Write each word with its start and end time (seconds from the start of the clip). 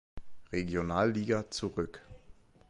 Regionalliga 0.51 1.47
zurück. 1.51 2.01